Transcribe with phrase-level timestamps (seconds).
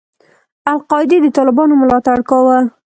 [0.71, 2.57] القاعدې د طالبانو ملاتړ کاوه.